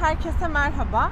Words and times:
herkese 0.00 0.48
merhaba. 0.48 1.10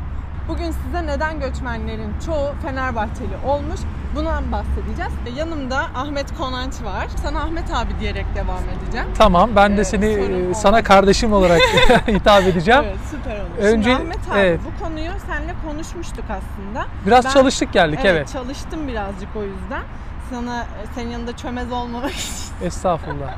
Bugün 0.49 0.71
size 0.71 1.07
neden 1.07 1.41
göçmenlerin 1.41 2.15
çoğu 2.27 2.53
Fenerbahçeli 2.63 3.37
olmuş 3.47 3.81
bundan 4.17 4.53
bahsedeceğiz. 4.53 5.13
Yanımda 5.37 5.79
Ahmet 5.79 6.37
Konanç 6.39 6.75
var. 6.85 7.07
Sana 7.23 7.41
Ahmet 7.43 7.65
abi 7.75 8.01
diyerek 8.01 8.27
devam 8.35 8.63
edeceğim. 8.79 9.07
Tamam 9.19 9.51
ben 9.57 9.77
de 9.77 9.81
Ee, 9.81 9.85
seni 9.85 10.07
e, 10.07 10.43
olmaz. 10.45 10.61
sana 10.63 10.83
kardeşim 10.83 11.33
olarak 11.33 11.61
hitap 12.07 12.43
edeceğim. 12.43 12.83
Evet 12.85 12.99
süper 13.11 13.37
olur. 13.37 13.49
Önce- 13.59 13.91
Şimdi 13.91 14.03
Ahmet 14.03 14.31
abi 14.31 14.39
evet. 14.39 14.61
bu 14.67 14.85
konuyu 14.85 15.11
seninle 15.27 15.55
konuşmuştuk 15.67 16.25
aslında. 16.31 16.87
Biraz 17.07 17.25
Ben- 17.25 17.31
çalıştık 17.31 17.73
geldik 17.73 18.01
evet. 18.05 18.29
çalıştım 18.33 18.89
birazcık 18.89 19.37
o 19.37 19.43
yüzden. 19.43 19.83
Sana 20.31 20.67
senin 20.95 21.11
yanında 21.11 21.37
çömez 21.37 21.73
olmamak 21.73 22.11
için. 22.11 22.45
Estağfurullah. 22.63 23.35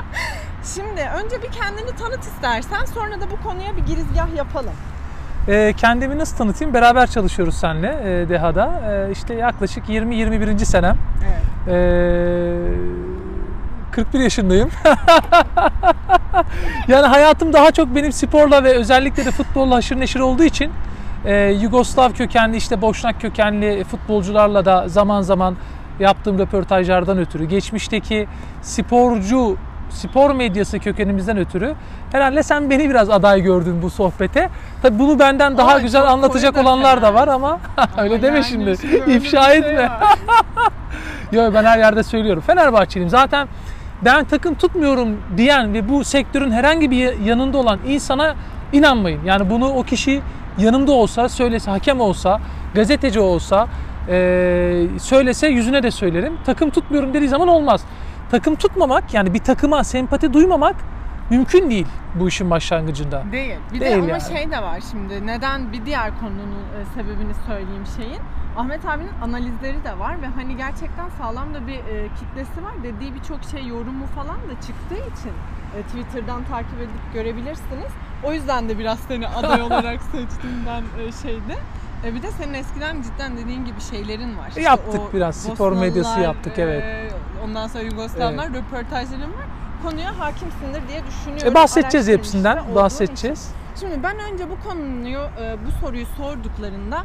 Şimdi 0.75 1.11
önce 1.25 1.43
bir 1.43 1.53
kendini 1.53 1.96
tanıt 1.96 2.21
istersen 2.25 2.85
sonra 2.85 3.21
da 3.21 3.30
bu 3.30 3.48
konuya 3.48 3.77
bir 3.77 3.82
girizgah 3.87 4.35
yapalım. 4.37 4.75
Ee, 5.51 5.75
kendimi 5.77 6.19
nasıl 6.19 6.37
tanıtayım? 6.37 6.75
Beraber 6.75 7.07
çalışıyoruz 7.07 7.54
seninle 7.54 7.89
e, 7.89 8.29
DEHA'da. 8.29 8.82
E, 9.08 9.13
işte 9.13 9.35
yaklaşık 9.35 9.89
20-21. 9.89 10.64
senem. 10.64 10.96
Evet. 11.25 11.68
Ee, 11.68 12.57
41 13.93 14.21
yaşındayım. 14.21 14.71
yani 16.89 17.07
hayatım 17.07 17.53
daha 17.53 17.71
çok 17.71 17.94
benim 17.94 18.13
sporla 18.13 18.64
ve 18.64 18.75
özellikle 18.75 19.27
de 19.27 19.31
futbolla 19.31 19.75
haşır 19.75 20.00
neşir 20.00 20.21
olduğu 20.21 20.44
için 20.44 20.72
e, 21.25 21.44
Yugoslav 21.44 22.13
kökenli 22.13 22.57
işte 22.57 22.82
Boşnak 22.82 23.21
kökenli 23.21 23.85
futbolcularla 23.85 24.64
da 24.64 24.89
zaman 24.89 25.22
zaman 25.22 25.57
yaptığım 26.00 26.39
röportajlardan 26.39 27.19
ötürü 27.19 27.44
geçmişteki 27.44 28.29
sporcu 28.63 29.57
spor 29.90 30.35
medyası 30.35 30.79
kökenimizden 30.79 31.36
ötürü 31.36 31.75
herhalde 32.12 32.42
sen 32.42 32.70
beni 32.70 32.91
biraz 32.91 33.11
aday 33.11 33.41
gördün 33.41 33.83
bu 33.83 33.91
sohbete. 33.91 34.48
Tabii 34.83 34.98
bunu 34.98 35.19
benden 35.19 35.56
daha 35.58 35.75
Ay, 35.75 35.83
güzel 35.83 36.11
anlatacak 36.11 36.56
olanlar 36.58 37.03
da 37.03 37.14
var 37.14 37.28
ama 37.28 37.61
öyle 37.98 38.14
Ama 38.14 38.22
deme 38.22 38.36
yani 38.36 38.44
şimdi. 38.44 38.66
bir 39.06 39.14
İfşa 39.14 39.42
şey 39.44 39.58
etme. 39.58 39.78
var. 39.83 39.91
Yok 41.33 41.55
ben 41.55 41.64
her 41.64 41.78
yerde 41.78 42.02
söylüyorum. 42.02 42.42
Fenerbahçeliyim. 42.46 43.11
Zaten 43.11 43.48
ben 44.05 44.24
takım 44.24 44.55
tutmuyorum 44.55 45.08
diyen 45.36 45.74
ve 45.74 45.88
bu 45.88 46.05
sektörün 46.05 46.50
herhangi 46.50 46.91
bir 46.91 47.18
yanında 47.18 47.58
olan 47.58 47.78
insana 47.86 48.34
inanmayın. 48.72 49.24
Yani 49.24 49.50
bunu 49.50 49.68
o 49.68 49.83
kişi 49.83 50.20
yanımda 50.58 50.92
olsa, 50.92 51.28
söylese, 51.28 51.70
hakem 51.70 52.00
olsa, 52.00 52.41
gazeteci 52.74 53.20
olsa, 53.20 53.68
eee, 54.08 54.86
söylese 54.98 55.46
yüzüne 55.48 55.83
de 55.83 55.91
söylerim. 55.91 56.38
Takım 56.46 56.70
tutmuyorum 56.70 57.14
dediği 57.14 57.28
zaman 57.28 57.48
olmaz. 57.48 57.80
Takım 58.31 58.55
tutmamak 58.56 59.14
yani 59.14 59.34
bir 59.34 59.39
takıma 59.39 59.84
sempati 59.84 60.33
duymamak 60.33 60.77
mümkün 61.31 61.70
değil 61.70 61.86
bu 62.14 62.28
işin 62.28 62.50
başlangıcında. 62.50 63.23
Değil. 63.33 63.56
Bir 63.73 63.81
Değil 63.81 63.92
de 63.92 63.97
ama 63.97 64.06
yani. 64.06 64.23
şey 64.23 64.50
de 64.50 64.62
var 64.62 64.81
şimdi. 64.91 65.27
Neden 65.27 65.73
bir 65.73 65.86
diğer 65.86 66.20
konunun 66.20 66.53
e, 66.53 66.84
sebebini 66.95 67.33
söyleyeyim 67.47 67.84
şeyin. 67.97 68.20
Ahmet 68.56 68.84
abinin 68.86 69.11
analizleri 69.23 69.84
de 69.84 69.98
var 69.98 70.23
ve 70.23 70.27
hani 70.27 70.56
gerçekten 70.56 71.08
sağlam 71.19 71.55
da 71.55 71.67
bir 71.67 71.75
e, 71.75 72.08
kitlesi 72.20 72.64
var. 72.64 72.73
Dediği 72.83 73.14
birçok 73.14 73.45
şey 73.51 73.67
yorumu 73.67 74.06
falan 74.06 74.36
da 74.36 74.55
çıktığı 74.67 74.95
için 75.19 75.33
e, 75.77 75.83
Twitter'dan 75.83 76.45
takip 76.45 76.78
edip 76.78 77.14
görebilirsiniz. 77.14 77.92
O 78.25 78.33
yüzden 78.33 78.69
de 78.69 78.78
biraz 78.78 78.98
seni 78.98 79.28
aday 79.28 79.62
olarak 79.69 80.01
seçtiğimden 80.03 80.83
e, 80.98 81.12
şeydi. 81.23 81.58
E, 82.05 82.14
bir 82.14 82.23
de 82.23 82.31
senin 82.31 82.55
eskiden 82.55 83.03
cidden 83.03 83.36
dediğin 83.36 83.64
gibi 83.64 83.81
şeylerin 83.81 84.39
var. 84.39 84.48
İşte 84.48 84.62
Yaptık 84.62 85.01
biraz, 85.14 85.36
spor 85.36 85.73
medyası 85.73 86.20
yaptık, 86.20 86.53
evet. 86.58 86.84
e, 86.84 87.11
ondan 87.44 87.69
sonra 87.69 87.83
Yugoslavlar 87.83 88.48
röportajların 88.48 89.22
var. 89.33 89.46
Konuya 89.83 90.19
hakimsindir 90.19 90.88
diye 90.88 91.02
düşünüyorum. 91.06 91.48
E 91.48 91.55
bahsedeceğiz 91.55 92.08
hepsinden, 92.08 92.74
bahsedeceğiz. 92.74 93.50
Şimdi 93.80 94.02
ben 94.02 94.19
önce 94.19 94.44
bu 94.50 94.69
konuyu, 94.69 95.20
e, 95.20 95.56
bu 95.66 95.86
soruyu 95.86 96.06
sorduklarında 96.16 97.02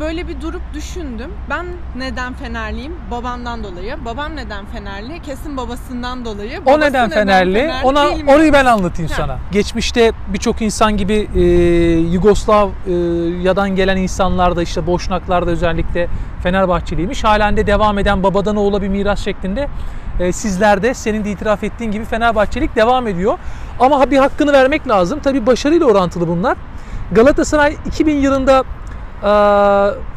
böyle 0.00 0.28
bir 0.28 0.40
durup 0.40 0.62
düşündüm. 0.74 1.30
Ben 1.50 1.66
neden 1.96 2.32
Fenerliyim? 2.34 2.92
Babamdan 3.10 3.64
dolayı. 3.64 3.96
Babam 4.04 4.36
neden 4.36 4.66
Fenerli? 4.66 5.22
Kesin 5.22 5.56
babasından 5.56 6.24
dolayı. 6.24 6.60
O 6.62 6.66
Babası 6.66 6.80
neden 6.80 7.10
Fenerli? 7.10 7.72
Ona 7.84 8.06
bilmiyorum. 8.06 8.28
orayı 8.34 8.52
ben 8.52 8.64
anlatayım 8.64 9.10
Ha. 9.10 9.16
sana. 9.16 9.38
Geçmişte 9.52 10.12
birçok 10.28 10.62
insan 10.62 10.96
gibi 10.96 11.28
e, 11.34 11.40
Yugoslav 11.98 12.68
e, 12.86 12.92
yadan 13.42 13.76
gelen 13.76 13.96
insanlar 13.96 14.56
da 14.56 14.62
işte 14.62 14.86
Boşnaklar 14.86 15.46
da 15.46 15.50
özellikle 15.50 16.08
Fenerbahçeliymiş. 16.42 17.24
Halen 17.24 17.56
de 17.56 17.66
devam 17.66 17.98
eden 17.98 18.22
babadan 18.22 18.56
oğula 18.56 18.82
bir 18.82 18.88
miras 18.88 19.24
şeklinde 19.24 19.68
e, 20.20 20.32
sizler 20.32 20.82
de 20.82 20.94
senin 20.94 21.24
de 21.24 21.30
itiraf 21.30 21.64
ettiğin 21.64 21.90
gibi 21.90 22.04
Fenerbahçelik 22.04 22.76
devam 22.76 23.06
ediyor. 23.06 23.38
Ama 23.80 24.10
bir 24.10 24.18
hakkını 24.18 24.52
vermek 24.52 24.88
lazım. 24.88 25.20
Tabii 25.22 25.46
başarıyla 25.46 25.86
orantılı 25.86 26.28
bunlar. 26.28 26.56
Galatasaray 27.12 27.76
2000 27.86 28.16
yılında 28.16 28.64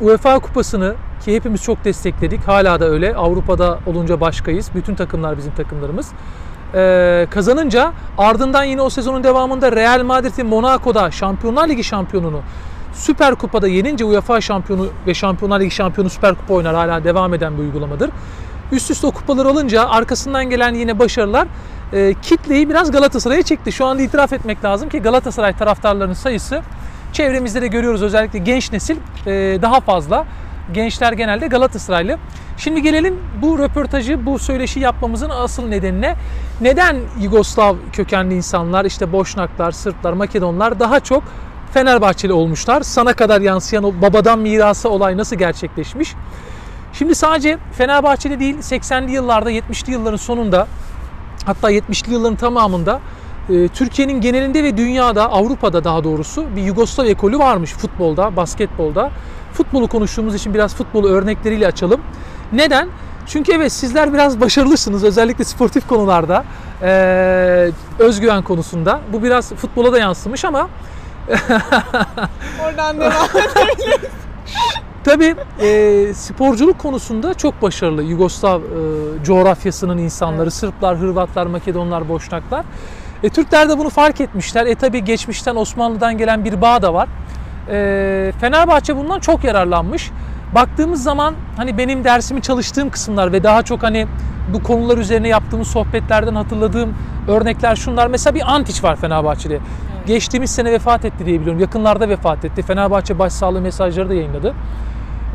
UEFA 0.02 0.40
Kupası'nı 0.40 0.96
ki 1.26 1.36
hepimiz 1.36 1.64
çok 1.64 1.86
destekledik. 1.86 2.48
Hala 2.48 2.80
da 2.80 2.86
öyle. 2.86 3.16
Avrupa'da 3.16 3.80
olunca 3.86 4.22
başkayız. 4.22 4.70
Bütün 4.76 4.96
takımlar 4.96 5.38
bizim 5.38 5.52
takımlarımız. 5.52 6.12
E, 6.74 7.28
kazanınca 7.30 7.94
ardından 8.18 8.64
yine 8.64 8.82
o 8.82 8.90
sezonun 8.90 9.24
devamında 9.24 9.72
Real 9.72 10.04
Madrid'in 10.04 10.48
Monaco'da 10.48 11.12
Şampiyonlar 11.12 11.70
Ligi 11.70 11.84
şampiyonunu 11.84 12.42
Süper 12.94 13.36
Kupa'da 13.36 13.68
yenince 13.68 14.06
UEFA 14.06 14.42
şampiyonu 14.42 14.88
ve 15.08 15.14
Şampiyonlar 15.14 15.60
Ligi 15.60 15.72
şampiyonu 15.72 16.10
Süper 16.10 16.36
Kupa 16.36 16.54
oynar. 16.54 16.76
Hala 16.76 17.04
devam 17.04 17.34
eden 17.34 17.58
bir 17.58 17.64
uygulamadır. 17.64 18.10
Üst 18.72 18.92
üste 18.92 19.08
o 19.08 19.12
kupaları 19.12 19.50
alınca 19.50 19.88
arkasından 19.88 20.50
gelen 20.50 20.74
yine 20.74 21.00
başarılar 21.00 21.48
e, 21.94 22.14
kitleyi 22.22 22.70
biraz 22.70 22.92
Galatasaray'a 22.92 23.42
çekti. 23.42 23.72
Şu 23.72 23.86
anda 23.86 24.02
itiraf 24.02 24.34
etmek 24.34 24.64
lazım 24.64 24.90
ki 24.90 25.00
Galatasaray 25.00 25.58
taraftarlarının 25.58 26.14
sayısı 26.14 26.62
çevremizde 27.16 27.62
de 27.62 27.68
görüyoruz 27.68 28.04
özellikle 28.04 28.40
genç 28.40 28.72
nesil 28.72 28.98
e, 29.28 29.32
daha 29.62 29.80
fazla. 29.80 30.26
Gençler 30.74 31.14
genelde 31.14 31.48
Galatasaraylı. 31.48 32.18
Şimdi 32.58 32.82
gelelim 32.82 33.20
bu 33.42 33.60
röportajı, 33.60 34.26
bu 34.26 34.40
söyleşi 34.40 34.80
yapmamızın 34.80 35.30
asıl 35.30 35.68
nedenine. 35.68 36.16
Neden 36.62 36.98
Yugoslav 37.20 37.76
kökenli 37.94 38.36
insanlar, 38.36 38.86
işte 38.86 39.12
Boşnaklar, 39.12 39.72
Sırplar, 39.72 40.14
Makedonlar 40.14 40.80
daha 40.80 41.00
çok 41.00 41.24
Fenerbahçeli 41.74 42.34
olmuşlar? 42.34 42.82
Sana 42.82 43.14
kadar 43.14 43.42
yansıyan 43.42 43.84
o 43.84 43.94
babadan 44.02 44.40
mirası 44.40 44.90
olay 44.90 45.18
nasıl 45.18 45.36
gerçekleşmiş? 45.36 46.14
Şimdi 46.94 47.16
sadece 47.16 47.58
Fenerbahçe'de 47.72 48.40
değil 48.40 48.58
80'li 48.58 49.12
yıllarda 49.12 49.52
70'li 49.52 49.92
yılların 49.92 50.18
sonunda 50.18 50.68
hatta 51.46 51.72
70'li 51.72 52.14
yılların 52.14 52.36
tamamında 52.36 53.00
e, 53.50 53.68
Türkiye'nin 53.68 54.22
genelinde 54.22 54.64
ve 54.64 54.78
dünyada 54.78 55.32
Avrupa'da 55.32 55.84
daha 55.84 56.04
doğrusu 56.04 56.46
bir 56.56 56.62
Yugoslav 56.62 57.06
ekolü 57.06 57.40
varmış 57.40 57.74
futbolda, 57.74 58.36
basketbolda. 58.36 59.12
Futbolu 59.54 59.88
konuştuğumuz 59.88 60.36
için 60.36 60.54
biraz 60.54 60.76
futbolu 60.76 61.10
örnekleriyle 61.10 61.68
açalım. 61.68 62.02
Neden? 62.54 62.88
Çünkü 63.28 63.52
evet 63.52 63.72
sizler 63.72 64.14
biraz 64.14 64.42
başarılısınız 64.42 65.04
özellikle 65.04 65.44
sportif 65.44 65.88
konularda, 65.88 66.44
e, 66.82 67.72
özgüven 68.00 68.44
konusunda. 68.44 69.00
Bu 69.14 69.24
biraz 69.24 69.54
futbola 69.54 69.94
da 69.94 70.00
yansımış 70.00 70.46
ama 70.46 70.70
Oradan 72.66 73.00
devam 73.00 73.14
edebiliriz. 73.36 74.10
Tabii 75.04 75.36
e, 75.62 76.14
sporculuk 76.14 76.80
konusunda 76.80 77.34
çok 77.34 77.62
başarılı 77.62 78.04
Yugoslav 78.04 78.62
e, 78.62 78.64
coğrafyasının 79.24 79.98
insanları, 79.98 80.44
Evet. 80.44 80.54
Sırplar, 80.54 80.98
Hırvatlar, 80.98 81.46
Makedonlar, 81.46 82.10
Boşnaklar. 82.10 82.66
E, 83.26 83.30
Türkler 83.30 83.70
de 83.70 83.78
bunu 83.78 83.90
fark 83.90 84.22
etmişler. 84.22 84.66
E 84.66 84.76
tabii 84.76 85.04
geçmişten 85.04 85.56
Osmanlı'dan 85.56 86.18
gelen 86.18 86.46
bir 86.46 86.62
bağ 86.62 86.82
da 86.82 86.94
var. 86.94 87.08
E, 87.70 88.32
Fenerbahçe 88.40 88.98
bundan 88.98 89.20
çok 89.20 89.44
yararlanmış. 89.44 90.12
Baktığımız 90.56 91.04
zaman 91.04 91.34
hani 91.58 91.78
benim 91.78 92.04
dersimi 92.04 92.42
çalıştığım 92.42 92.90
kısımlar 92.90 93.32
ve 93.34 93.44
daha 93.44 93.64
çok 93.64 93.84
hani 93.84 94.08
bu 94.54 94.64
konular 94.64 94.98
üzerine 94.98 95.28
yaptığımız 95.28 95.68
sohbetlerden 95.68 96.36
hatırladığım 96.36 96.94
örnekler 97.28 97.76
şunlar. 97.76 98.08
Mesela 98.08 98.36
bir 98.36 98.54
Antiç 98.54 98.84
var 98.84 98.96
Fenerbahçe'de. 98.96 99.60
Geçtiğimiz 100.08 100.52
sene 100.52 100.72
vefat 100.72 101.06
etti 101.06 101.26
diye 101.26 101.40
biliyorum. 101.40 101.62
Yakınlarda 101.62 102.10
vefat 102.10 102.46
etti. 102.46 102.62
Fenerbahçe 102.62 103.20
başsağlığı 103.20 103.62
mesajları 103.62 104.10
da 104.10 104.14
yayınladı. 104.14 104.54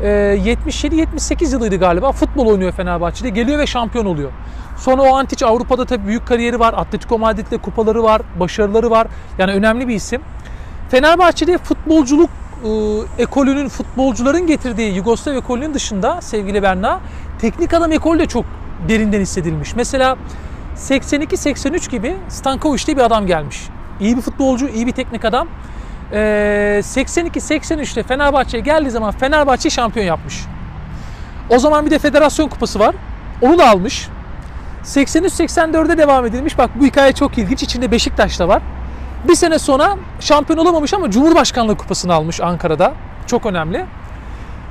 Ee, 0.03 0.07
77-78 0.07 1.53
yılıydı 1.53 1.75
galiba. 1.75 2.11
Futbol 2.11 2.47
oynuyor 2.47 2.71
Fenerbahçe'de. 2.71 3.29
Geliyor 3.29 3.59
ve 3.59 3.67
şampiyon 3.67 4.05
oluyor. 4.05 4.31
Sonra 4.77 5.01
o 5.01 5.15
Antiç 5.15 5.43
Avrupa'da 5.43 5.85
tabii 5.85 6.07
büyük 6.07 6.27
kariyeri 6.27 6.59
var. 6.59 6.73
Atletico 6.77 7.19
Madrid'de 7.19 7.57
kupaları 7.57 8.03
var, 8.03 8.21
başarıları 8.39 8.91
var. 8.91 9.07
Yani 9.37 9.51
önemli 9.51 9.87
bir 9.87 9.95
isim. 9.95 10.21
Fenerbahçe'de 10.89 11.57
futbolculuk 11.57 12.29
e, 12.63 12.69
ekolünün, 13.23 13.69
futbolcuların 13.69 14.47
getirdiği 14.47 14.95
Yugoslav 14.95 15.35
ekolünün 15.35 15.73
dışında 15.73 16.21
sevgili 16.21 16.63
Berna, 16.63 16.99
teknik 17.39 17.73
adam 17.73 17.91
ekolü 17.91 18.19
de 18.19 18.25
çok 18.25 18.45
derinden 18.89 19.19
hissedilmiş. 19.19 19.75
Mesela 19.75 20.17
82-83 20.75 21.89
gibi 21.89 22.15
Stankovic 22.29 22.85
diye 22.85 22.97
bir 22.97 23.01
adam 23.01 23.27
gelmiş. 23.27 23.67
İyi 23.99 24.17
bir 24.17 24.21
futbolcu, 24.21 24.67
iyi 24.67 24.87
bir 24.87 24.91
teknik 24.91 25.25
adam. 25.25 25.47
Ee, 26.13 26.81
82-83'te 26.83 28.03
Fenerbahçe'ye 28.03 28.63
geldiği 28.63 28.89
zaman 28.89 29.11
Fenerbahçe 29.11 29.69
şampiyon 29.69 30.05
yapmış. 30.05 30.41
O 31.49 31.59
zaman 31.59 31.85
bir 31.85 31.91
de 31.91 31.99
federasyon 31.99 32.47
kupası 32.47 32.79
var. 32.79 32.95
Onu 33.41 33.57
da 33.57 33.69
almış. 33.69 34.07
83-84'e 34.83 35.97
devam 35.97 36.25
edilmiş. 36.25 36.57
Bak 36.57 36.69
bu 36.75 36.85
hikaye 36.85 37.13
çok 37.13 37.37
ilginç. 37.37 37.63
İçinde 37.63 37.91
Beşiktaş 37.91 38.39
da 38.39 38.47
var. 38.47 38.61
Bir 39.27 39.35
sene 39.35 39.59
sonra 39.59 39.97
şampiyon 40.19 40.57
olamamış 40.57 40.93
ama 40.93 41.11
Cumhurbaşkanlığı 41.11 41.77
kupasını 41.77 42.13
almış 42.13 42.41
Ankara'da. 42.41 42.93
Çok 43.27 43.45
önemli. 43.45 43.85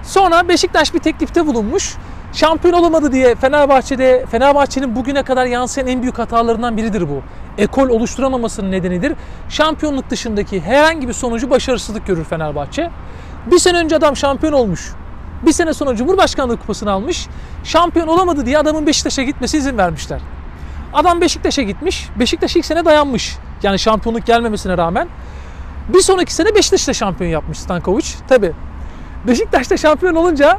Sonra 0.03 0.49
Beşiktaş 0.49 0.95
bir 0.95 0.99
teklifte 0.99 1.47
bulunmuş. 1.47 1.97
Şampiyon 2.33 2.75
olamadı 2.75 3.13
diye 3.13 3.35
Fenerbahçe'de 3.35 4.27
Fenerbahçe'nin 4.31 4.97
bugüne 4.97 5.23
kadar 5.23 5.47
yansıyan 5.47 5.89
en 5.89 6.03
büyük 6.03 6.19
hatalarından 6.19 6.77
biridir 6.77 7.09
bu. 7.09 7.23
Ekol 7.61 7.89
oluşturamamasının 7.89 8.71
nedenidir. 8.71 9.13
Şampiyonluk 9.49 10.11
dışındaki 10.11 10.61
herhangi 10.61 11.09
bir 11.09 11.13
sonucu 11.13 11.51
başarısızlık 11.51 12.07
görür 12.07 12.25
Fenerbahçe. 12.25 12.91
Bir 13.47 13.59
sene 13.59 13.79
önce 13.79 13.97
adam 13.97 14.17
şampiyon 14.17 14.53
olmuş. 14.53 14.93
Bir 15.47 15.53
sene 15.53 15.75
sonra 15.75 15.97
Cumhurbaşkanlığı 15.97 16.57
kupasını 16.57 16.91
almış. 16.91 17.27
Şampiyon 17.65 18.07
olamadı 18.07 18.47
diye 18.47 18.59
adamın 18.59 18.87
Beşiktaş'a 18.87 19.23
gitmesi 19.23 19.59
izin 19.59 19.79
vermişler. 19.79 20.21
Adam 20.93 21.21
Beşiktaş'a 21.21 21.63
gitmiş. 21.63 22.09
Beşiktaş 22.19 22.57
ilk 22.57 22.65
sene 22.65 22.85
dayanmış. 22.85 23.37
Yani 23.63 23.79
şampiyonluk 23.79 24.27
gelmemesine 24.27 24.79
rağmen. 24.79 25.09
Bir 25.89 26.01
sonraki 26.01 26.35
sene 26.35 26.55
Beşiktaş'ta 26.55 26.93
şampiyon 26.93 27.31
yapmış 27.31 27.59
Stankovic. 27.59 28.07
Tabi. 28.29 28.53
Beşiktaş'ta 29.27 29.77
şampiyon 29.77 30.15
olunca 30.15 30.59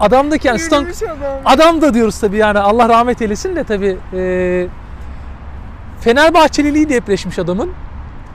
adamdaki 0.00 0.48
yani 0.48 0.58
Stan, 0.58 0.80
Yürümüş 0.80 1.02
adam. 1.02 1.16
adam 1.44 1.80
da 1.80 1.94
diyoruz 1.94 2.18
tabi 2.20 2.36
yani 2.36 2.58
Allah 2.58 2.88
rahmet 2.88 3.22
eylesin 3.22 3.56
de 3.56 3.64
tabi 3.64 3.96
e, 4.12 4.66
Fenerbahçeliliği 6.06 6.88
depreşmiş 6.88 7.38
adamın. 7.38 7.70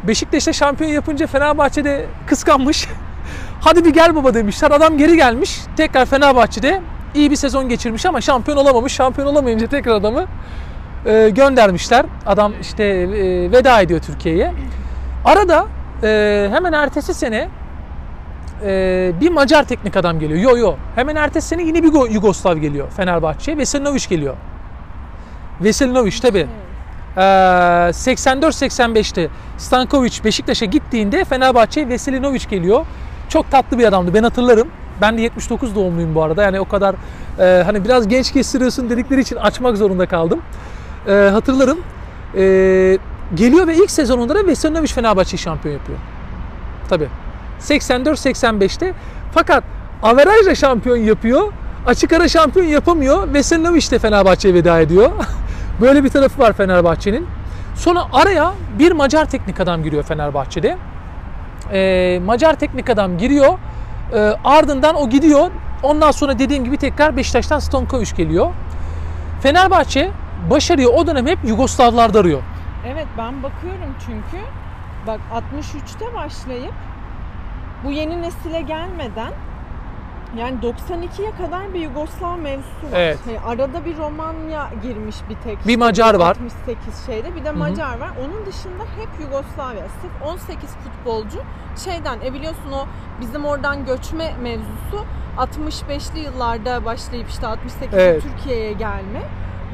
Beşiktaş'ta 0.04 0.54
şampiyon 0.54 0.92
yapınca 0.92 1.28
Fenerbahçe'de 1.28 2.06
kıskanmış. 2.28 2.88
Hadi 3.62 3.86
bir 3.86 3.94
gel 3.94 4.16
baba 4.16 4.34
demişler. 4.34 4.72
Adam 4.72 4.98
geri 4.98 5.16
gelmiş. 5.16 5.62
Tekrar 5.78 6.06
Fenerbahçe'de 6.06 6.82
iyi 7.16 7.32
bir 7.32 7.36
sezon 7.36 7.70
geçirmiş 7.70 8.06
ama 8.06 8.22
şampiyon 8.22 8.58
olamamış. 8.58 8.94
Şampiyon 8.94 9.28
olamayınca 9.28 9.68
tekrar 9.68 9.96
adamı 9.96 10.26
e, 11.06 11.30
göndermişler. 11.30 12.06
Adam 12.26 12.54
işte 12.62 12.84
e, 12.84 13.52
veda 13.52 13.82
ediyor 13.82 14.00
Türkiye'ye. 14.00 14.54
Arada 15.26 15.66
e, 16.04 16.50
hemen 16.52 16.74
ertesi 16.74 17.14
sene 17.14 17.50
e, 18.66 19.12
bir 19.22 19.30
Macar 19.30 19.64
teknik 19.64 19.98
adam 19.98 20.20
geliyor. 20.20 20.40
Yo 20.40 20.58
yo. 20.58 20.76
Hemen 20.96 21.16
ertesi 21.16 21.48
sene 21.48 21.64
yine 21.64 21.84
bir 21.84 21.90
Go- 21.90 22.14
Yugoslav 22.14 22.58
geliyor 22.58 22.90
Fenerbahçe'ye. 22.90 23.58
Veselinovic 23.58 24.06
geliyor. 24.10 24.36
Veselinovic 25.62 26.20
tabi. 26.22 26.48
Ee, 27.18 27.20
84-85'te 27.20 29.30
Stankovic 29.58 30.24
Beşiktaş'a 30.24 30.66
gittiğinde 30.66 31.26
Fenerbahçe'ye 31.26 31.90
Veselinovic 31.90 32.44
geliyor. 32.50 32.86
Çok 33.30 33.52
tatlı 33.52 33.80
bir 33.80 33.86
adamdı. 33.86 34.14
Ben 34.14 34.24
hatırlarım. 34.24 34.68
Ben 35.02 35.18
de 35.18 35.22
79 35.22 35.76
doğumluyum 35.76 36.16
bu 36.16 36.24
arada. 36.24 36.44
Yani 36.44 36.60
o 36.60 36.68
kadar 36.68 36.96
e, 37.40 37.64
hani 37.64 37.84
biraz 37.84 38.08
genç 38.08 38.32
kestiriyorsun 38.32 38.90
dedikleri 38.90 39.22
için 39.22 39.36
açmak 39.36 39.78
zorunda 39.78 40.06
kaldım. 40.06 40.42
E, 41.08 41.30
hatırlarım. 41.34 41.80
E, 42.36 42.42
geliyor 43.36 43.68
ve 43.68 43.76
ilk 43.76 43.92
sezonunda 43.92 44.36
da 44.36 44.48
Veselinovic 44.48 44.94
Fenerbahçe'yi 44.94 45.40
şampiyon 45.40 45.74
yapıyor. 45.74 46.00
Tabii. 46.90 47.08
84-85'te. 47.60 48.94
Fakat 49.34 49.64
averajla 50.04 50.56
şampiyon 50.56 50.98
yapıyor. 50.98 51.54
Açık 51.88 52.14
ara 52.14 52.28
şampiyon 52.28 52.66
yapamıyor. 52.66 53.34
Veselinovic 53.34 53.92
de 53.92 54.00
Fenerbahçe'ye 54.00 54.54
veda 54.54 54.80
ediyor. 54.80 55.12
Böyle 55.82 56.04
bir 56.04 56.10
tarafı 56.10 56.42
var 56.42 56.54
Fenerbahçe'nin. 56.54 57.28
Sonra 57.76 58.04
araya 58.14 58.54
bir 58.80 58.92
Macar 58.92 59.26
teknik 59.26 59.60
adam 59.60 59.84
giriyor 59.84 60.04
Fenerbahçe'de. 60.04 60.78
Ee, 61.74 62.20
Macar 62.26 62.54
teknik 62.54 62.90
adam 62.90 63.18
giriyor. 63.18 63.58
Ee, 64.14 64.18
ardından 64.44 64.96
o 64.96 65.10
gidiyor. 65.10 65.52
Ondan 65.84 66.12
sonra 66.12 66.40
dediğim 66.40 66.64
gibi 66.64 66.78
tekrar 66.78 67.18
Beşiktaş'tan 67.18 67.60
Stonkovic 67.60 68.12
geliyor. 68.18 68.48
Fenerbahçe 69.42 70.12
başarıyı 70.50 70.90
o 70.90 71.08
dönem 71.08 71.28
hep 71.28 71.40
Yugoslavlarda 71.44 72.20
arıyor. 72.20 72.42
Evet 72.88 73.08
ben 73.18 73.44
bakıyorum 73.44 73.96
çünkü 74.06 74.46
bak 75.08 75.20
63'te 75.34 76.14
başlayıp 76.14 76.74
bu 77.86 77.92
yeni 77.92 78.22
nesile 78.22 78.62
gelmeden 78.62 79.32
yani 80.38 80.60
92'ye 80.60 81.32
kadar 81.32 81.74
bir 81.74 81.80
Yugoslav 81.80 82.38
mevzusu 82.38 82.92
var. 82.92 83.00
Evet. 83.00 83.20
Hani 83.26 83.40
arada 83.40 83.86
bir 83.86 83.98
Romanya 83.98 84.70
girmiş 84.84 85.16
bir 85.30 85.36
tek. 85.36 85.68
Bir 85.68 85.78
Macar 85.78 86.14
var. 86.14 86.30
68 86.30 87.06
şeyde 87.06 87.36
bir 87.36 87.46
de. 87.46 87.52
Macar 87.52 88.00
var. 88.00 88.10
Onun 88.26 88.46
dışında 88.46 88.84
hep 89.00 89.10
Yugoslavya. 89.22 89.84
Sırf 90.02 90.28
18 90.34 90.70
futbolcu 90.70 91.40
şeyden 91.86 92.20
e 92.26 92.34
biliyorsun 92.34 92.72
o 92.74 92.86
bizim 93.22 93.46
oradan 93.46 93.86
göçme 93.86 94.34
mevzusu 94.42 95.06
65'li 95.38 96.20
yıllarda 96.20 96.86
başlayıp 96.86 97.30
işte 97.30 97.46
68'de 97.46 98.04
Evet. 98.04 98.24
Türkiye'ye 98.24 98.74
gelme. 98.74 99.22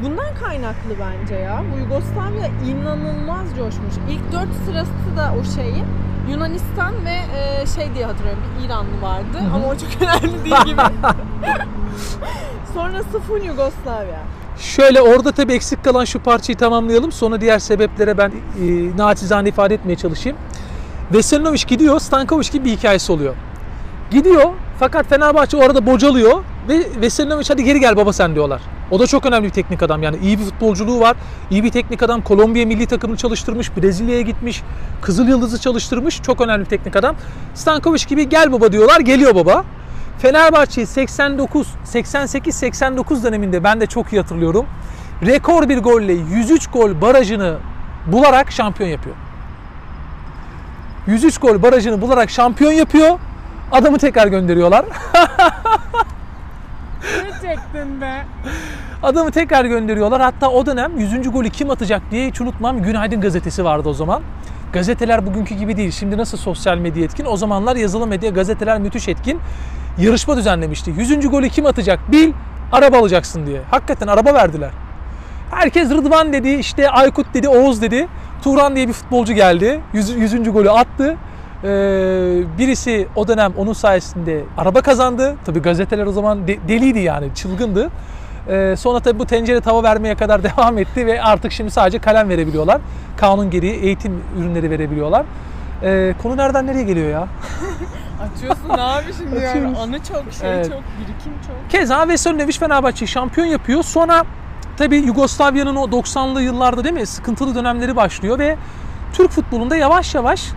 Bundan 0.03 0.35
kaynaklı 0.35 0.91
bence 0.99 1.35
ya. 1.35 1.63
Bu 1.73 1.79
Yugoslavya 1.79 2.47
inanılmaz 2.65 3.47
coşmuş. 3.57 3.93
İlk 4.09 4.31
dört 4.31 4.53
sırası 4.65 5.17
da 5.17 5.33
o 5.41 5.43
şeyin 5.55 5.85
Yunanistan 6.29 6.93
ve 7.05 7.15
e, 7.37 7.65
şey 7.75 7.95
diye 7.95 8.05
hatırlıyorum 8.05 8.43
bir 8.59 8.65
İranlı 8.65 9.01
vardı 9.01 9.37
hı. 9.49 9.55
ama 9.55 9.67
o 9.67 9.77
çok 9.77 9.89
önemli 10.01 10.45
değil 10.45 10.65
gibi. 10.65 10.81
Sonrası 12.73 13.19
full 13.19 13.43
Yugoslavya. 13.43 14.19
Şöyle 14.59 15.01
orada 15.01 15.31
tabii 15.31 15.53
eksik 15.53 15.83
kalan 15.83 16.05
şu 16.05 16.19
parçayı 16.19 16.57
tamamlayalım. 16.57 17.11
Sonra 17.11 17.41
diğer 17.41 17.59
sebeplere 17.59 18.17
ben 18.17 18.29
e, 18.31 18.97
naçizane 18.97 19.49
ifade 19.49 19.73
etmeye 19.73 19.95
çalışayım. 19.95 20.37
Veselinovic 21.13 21.63
gidiyor, 21.67 21.99
Stankovic 21.99 22.49
gibi 22.51 22.65
bir 22.65 22.71
hikayesi 22.71 23.11
oluyor. 23.11 23.35
Gidiyor 24.11 24.53
fakat 24.79 25.07
Fenerbahçe 25.07 25.57
orada 25.57 25.85
bocalıyor 25.85 26.43
ve 26.69 27.01
Veselinovic 27.01 27.45
hadi 27.47 27.63
geri 27.63 27.79
gel 27.79 27.97
baba 27.97 28.13
sen 28.13 28.35
diyorlar. 28.35 28.61
O 28.91 28.99
da 28.99 29.07
çok 29.07 29.25
önemli 29.25 29.45
bir 29.45 29.49
teknik 29.51 29.83
adam 29.83 30.03
yani 30.03 30.17
iyi 30.23 30.39
bir 30.39 30.43
futbolculuğu 30.43 30.99
var. 30.99 31.17
iyi 31.51 31.63
bir 31.63 31.71
teknik 31.71 32.03
adam. 32.03 32.21
Kolombiya 32.21 32.65
milli 32.65 32.85
takımını 32.85 33.17
çalıştırmış, 33.17 33.77
Brezilya'ya 33.77 34.21
gitmiş, 34.21 34.63
Kızıl 35.01 35.27
Yıldız'ı 35.27 35.61
çalıştırmış. 35.61 36.21
Çok 36.21 36.41
önemli 36.41 36.65
bir 36.65 36.69
teknik 36.69 36.95
adam. 36.95 37.15
Stankovic 37.55 38.05
gibi 38.07 38.29
gel 38.29 38.51
baba 38.51 38.71
diyorlar, 38.71 38.99
geliyor 38.99 39.35
baba. 39.35 39.63
Fenerbahçe'yi 40.19 40.87
89, 40.87 41.67
88, 41.83 42.55
89 42.55 43.23
döneminde 43.23 43.63
ben 43.63 43.81
de 43.81 43.85
çok 43.85 44.13
iyi 44.13 44.21
hatırlıyorum. 44.21 44.65
Rekor 45.25 45.69
bir 45.69 45.77
golle 45.77 46.13
103 46.13 46.67
gol 46.67 47.01
barajını 47.01 47.55
bularak 48.07 48.51
şampiyon 48.51 48.89
yapıyor. 48.89 49.15
103 51.07 51.37
gol 51.37 51.61
barajını 51.61 52.01
bularak 52.01 52.29
şampiyon 52.29 52.71
yapıyor. 52.71 53.19
Adamı 53.71 53.97
tekrar 53.97 54.27
gönderiyorlar. 54.27 54.85
Ne 57.03 57.31
çektin 57.31 58.01
be? 58.01 58.25
Adamı 59.03 59.31
tekrar 59.31 59.65
gönderiyorlar. 59.65 60.21
Hatta 60.21 60.49
o 60.49 60.65
dönem 60.65 60.97
100. 60.97 61.31
golü 61.31 61.49
kim 61.49 61.69
atacak 61.69 62.01
diye 62.11 62.27
hiç 62.27 62.41
unutmam. 62.41 62.81
Günaydın 62.81 63.21
gazetesi 63.21 63.65
vardı 63.65 63.89
o 63.89 63.93
zaman. 63.93 64.21
Gazeteler 64.73 65.25
bugünkü 65.25 65.55
gibi 65.55 65.77
değil. 65.77 65.91
Şimdi 65.91 66.17
nasıl 66.17 66.37
sosyal 66.37 66.77
medya 66.77 67.03
etkin? 67.03 67.25
O 67.25 67.37
zamanlar 67.37 67.75
yazılı 67.75 68.07
medya, 68.07 68.29
gazeteler 68.29 68.79
müthiş 68.79 69.07
etkin. 69.07 69.39
Yarışma 69.99 70.37
düzenlemişti. 70.37 70.91
100. 70.97 71.29
golü 71.29 71.49
kim 71.49 71.65
atacak? 71.65 72.11
Bil, 72.11 72.33
araba 72.71 72.97
alacaksın 72.97 73.45
diye. 73.47 73.61
Hakikaten 73.71 74.07
araba 74.07 74.33
verdiler. 74.33 74.71
Herkes 75.51 75.89
Rıdvan 75.89 76.33
dedi, 76.33 76.49
işte 76.49 76.89
Aykut 76.89 77.33
dedi, 77.33 77.49
Oğuz 77.49 77.81
dedi. 77.81 78.07
Turan 78.43 78.75
diye 78.75 78.87
bir 78.87 78.93
futbolcu 78.93 79.33
geldi. 79.33 79.81
100. 79.93 80.09
100. 80.09 80.51
golü 80.51 80.71
attı. 80.71 81.17
Ee, 81.63 81.67
birisi 82.57 83.07
o 83.15 83.27
dönem 83.27 83.53
onun 83.57 83.73
sayesinde 83.73 84.43
araba 84.57 84.81
kazandı. 84.81 85.35
Tabii 85.45 85.59
gazeteler 85.61 86.05
o 86.05 86.11
zaman 86.11 86.47
de- 86.47 86.67
deliydi 86.67 86.99
yani, 86.99 87.35
çılgındı. 87.35 87.89
Ee, 88.49 88.75
sonra 88.77 88.99
tabii 88.99 89.19
bu 89.19 89.25
tencere 89.25 89.61
tava 89.61 89.83
vermeye 89.83 90.15
kadar 90.15 90.43
devam 90.57 90.77
etti 90.77 91.05
ve 91.05 91.21
artık 91.21 91.51
şimdi 91.51 91.71
sadece 91.71 91.99
kalem 91.99 92.29
verebiliyorlar. 92.29 92.81
Kanun 93.17 93.49
gereği 93.49 93.73
eğitim 93.79 94.23
ürünleri 94.39 94.71
verebiliyorlar. 94.71 95.25
Ee, 95.83 96.13
konu 96.23 96.37
nereden 96.37 96.67
nereye 96.67 96.83
geliyor 96.83 97.09
ya? 97.09 97.27
Açıyorsun 98.35 98.69
abi 98.69 99.13
şimdi 99.17 99.43
yani. 99.43 99.77
Anı 99.77 100.03
çok, 100.03 100.23
şey 100.39 100.49
Evet. 100.49 100.65
çok, 100.65 100.81
birikim 100.99 101.33
çok. 101.47 101.69
Keza 101.69 102.07
Veselinovic 102.07 102.57
Fenerbahçe 102.59 103.07
şampiyon 103.07 103.47
yapıyor. 103.47 103.83
Sonra 103.83 104.23
tabii 104.77 104.97
Yugoslavya'nın 104.97 105.75
o 105.75 105.85
90'lı 105.85 106.41
yıllarda 106.41 106.83
değil 106.83 106.95
mi 106.95 107.05
sıkıntılı 107.05 107.55
dönemleri 107.55 107.95
başlıyor 107.95 108.39
ve 108.39 108.57
Türk 109.13 109.31
futbolunda 109.31 109.75
yavaş 109.75 110.15
yavaş 110.15 110.51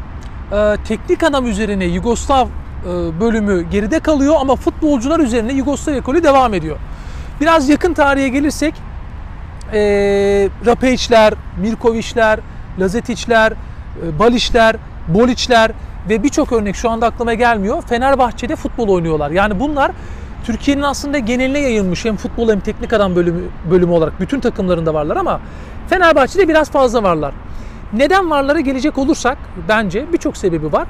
e, 0.53 0.77
teknik 0.85 1.23
adam 1.23 1.47
üzerine 1.47 1.85
Yugoslav 1.85 2.47
e, 2.47 2.51
bölümü 3.21 3.71
geride 3.71 4.01
kalıyor 4.01 4.35
ama 4.41 4.57
futbolcular 4.57 5.21
üzerine 5.21 5.53
Yugoslav 5.53 5.95
ekolü 5.95 6.23
devam 6.23 6.55
ediyor. 6.55 6.77
Biraz 7.41 7.69
yakın 7.69 7.95
tarihe 7.95 8.29
gelirsek 8.29 8.75
e, 9.73 9.81
Rapeic'ler, 10.67 11.35
Mirkovic'ler, 11.61 12.41
Lazetic'ler, 12.81 13.53
e, 13.53 14.19
Baliç'ler, 14.19 14.77
Boliç'ler 15.09 15.71
ve 16.09 16.23
birçok 16.23 16.53
örnek 16.53 16.77
şu 16.77 16.91
anda 16.91 17.07
aklıma 17.07 17.35
gelmiyor. 17.35 17.83
Fenerbahçe'de 17.83 18.57
futbol 18.57 18.89
oynuyorlar. 18.89 19.31
Yani 19.31 19.61
bunlar 19.61 19.93
Türkiye'nin 20.45 20.83
aslında 20.83 21.19
geneline 21.19 21.59
yayılmış 21.59 22.05
hem 22.05 22.17
futbol 22.17 22.51
hem 22.51 22.61
teknik 22.61 22.93
adam 22.93 23.17
bölümü, 23.17 23.41
bölümü 23.71 23.93
olarak 23.93 24.21
bütün 24.21 24.41
takımlarında 24.41 24.95
varlar 24.95 25.17
ama 25.17 25.41
Fenerbahçe'de 25.89 26.49
biraz 26.49 26.71
fazla 26.71 27.03
varlar. 27.03 27.35
Neden 27.93 28.31
varlara 28.31 28.61
gelecek 28.61 28.99
olursak 28.99 29.39
bence 29.69 30.13
birçok 30.13 30.37
sebebi 30.37 30.73
var. 30.73 30.89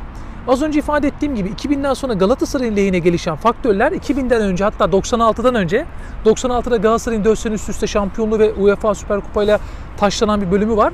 Az 0.48 0.62
önce 0.62 0.78
ifade 0.78 1.06
ettiğim 1.06 1.34
gibi 1.34 1.48
2000'den 1.48 1.94
sonra 1.94 2.12
Galatasaray'ın 2.12 2.76
lehine 2.76 2.98
gelişen 2.98 3.36
faktörler 3.36 3.92
2000'den 3.92 4.42
önce 4.42 4.64
hatta 4.64 4.84
96'dan 4.84 5.54
önce 5.54 5.86
96'da 6.24 6.76
Galatasaray'ın 6.76 7.24
4 7.24 7.38
sene 7.38 7.54
üst 7.54 7.68
üste 7.68 7.86
şampiyonluğu 7.86 8.38
ve 8.38 8.52
UEFA 8.52 8.94
Süper 8.94 9.20
Kupa 9.20 9.42
ile 9.44 9.58
taşlanan 9.96 10.40
bir 10.40 10.50
bölümü 10.50 10.76
var. 10.76 10.92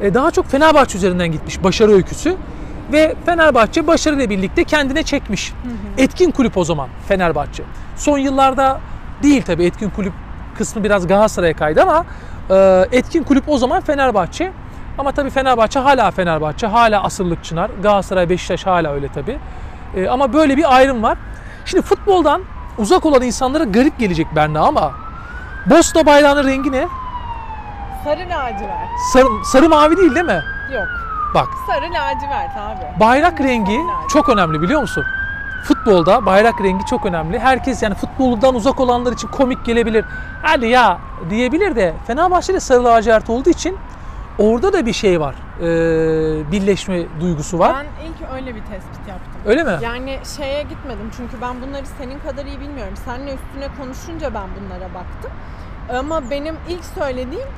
e, 0.00 0.14
daha 0.14 0.30
çok 0.30 0.46
Fenerbahçe 0.46 0.98
üzerinden 0.98 1.32
gitmiş 1.32 1.64
başarı 1.64 1.92
öyküsü. 1.92 2.36
Ve 2.92 3.14
Fenerbahçe 3.26 3.86
başarıyla 3.86 4.30
birlikte 4.30 4.64
kendine 4.64 5.02
çekmiş. 5.02 5.52
Etkin 5.98 6.30
kulüp 6.30 6.56
o 6.56 6.64
zaman 6.64 6.88
Fenerbahçe. 7.08 7.62
Son 7.96 8.18
yıllarda 8.18 8.80
değil 9.22 9.42
tabii 9.42 9.64
etkin 9.64 9.90
kulüp 9.90 10.12
kısmı 10.58 10.84
biraz 10.84 11.06
Galatasaray'a 11.06 11.56
kaydı 11.56 11.82
ama 11.82 12.04
e, 12.50 12.86
etkin 12.92 13.22
kulüp 13.22 13.44
o 13.48 13.58
zaman 13.58 13.80
Fenerbahçe. 13.80 14.52
Ama 14.98 15.12
tabii 15.12 15.30
Fenerbahçe 15.30 15.78
hala 15.80 16.10
Fenerbahçe, 16.10 16.66
hala 16.66 17.02
asırlık 17.04 17.44
çınar. 17.44 17.70
Galatasaray, 17.82 18.28
Beşiktaş 18.30 18.66
hala 18.66 18.92
öyle 18.92 19.08
tabii. 19.08 19.38
E, 19.96 20.08
ama 20.08 20.32
böyle 20.32 20.56
bir 20.56 20.76
ayrım 20.76 21.02
var. 21.02 21.18
Şimdi 21.64 21.82
futboldan 21.82 22.42
uzak 22.78 23.06
olan 23.06 23.22
insanlara 23.22 23.64
garip 23.64 23.98
gelecek 23.98 24.26
Berna 24.36 24.60
ama 24.60 24.92
Bosna 25.66 26.06
bayrağının 26.06 26.44
rengi 26.48 26.72
ne? 26.72 26.88
Sarı 28.04 28.20
lacivert. 28.20 28.88
Sarı, 29.12 29.26
sarı 29.44 29.68
mavi 29.68 29.96
değil 29.96 30.14
değil 30.14 30.26
mi? 30.26 30.42
Yok. 30.74 30.86
Bak 31.34 31.48
Sarı 31.66 31.84
lacivert 31.84 32.56
abi. 32.56 33.00
bayrak 33.00 33.40
rengi 33.40 33.72
lacivert. 33.78 34.10
çok 34.10 34.28
önemli 34.28 34.62
biliyor 34.62 34.80
musun? 34.80 35.04
Futbolda 35.64 36.26
bayrak 36.26 36.60
rengi 36.60 36.86
çok 36.86 37.06
önemli. 37.06 37.38
Herkes 37.38 37.82
yani 37.82 37.94
futboldan 37.94 38.54
uzak 38.54 38.80
olanlar 38.80 39.12
için 39.12 39.28
komik 39.28 39.64
gelebilir. 39.64 40.04
Hadi 40.42 40.66
ya 40.66 40.98
diyebilir 41.30 41.76
de 41.76 41.94
Fenerbahçe'de 42.06 42.60
sarı 42.60 42.84
lacivert 42.84 43.30
olduğu 43.30 43.50
için 43.50 43.76
orada 44.38 44.72
da 44.72 44.86
bir 44.86 44.92
şey 44.92 45.20
var. 45.20 45.34
Ee, 45.60 46.52
birleşme 46.52 47.02
duygusu 47.20 47.58
var. 47.58 47.74
Ben 47.74 48.06
ilk 48.06 48.32
öyle 48.34 48.54
bir 48.54 48.60
tespit 48.60 49.08
yaptım. 49.08 49.40
Öyle 49.46 49.64
mi? 49.64 49.78
Yani 49.82 50.18
şeye 50.36 50.62
gitmedim 50.62 51.10
çünkü 51.16 51.40
ben 51.40 51.62
bunları 51.62 51.86
senin 51.98 52.18
kadar 52.18 52.44
iyi 52.44 52.60
bilmiyorum. 52.60 52.94
Seninle 53.04 53.34
üstüne 53.34 53.68
konuşunca 53.78 54.34
ben 54.34 54.48
bunlara 54.60 54.94
baktım. 54.94 55.30
Ama 55.98 56.30
benim 56.30 56.56
ilk 56.68 56.84
söylediğim 56.84 57.48